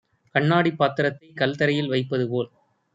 [0.35, 2.51] கண்ணாடிப் பாத்திரத்தைக் கல்தரையில் வைப்பதுபோல்